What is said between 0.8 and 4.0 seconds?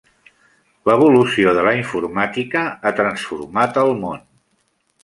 L'evolució de la informàtica ha transformat el